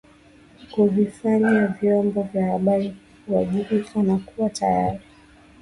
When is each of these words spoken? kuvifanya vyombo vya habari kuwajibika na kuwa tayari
kuvifanya 0.71 1.67
vyombo 1.67 2.23
vya 2.23 2.45
habari 2.45 2.95
kuwajibika 3.25 4.03
na 4.03 4.17
kuwa 4.17 4.49
tayari 4.49 4.99